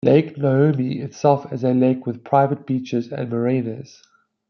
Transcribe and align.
Lake 0.03 0.35
Naomi 0.35 0.93
itself 0.97 1.53
is 1.53 1.63
a 1.63 1.75
lake 1.75 2.07
with 2.07 2.23
private 2.23 2.65
beaches 2.65 3.11
and 3.13 3.29
marinas. 3.29 4.01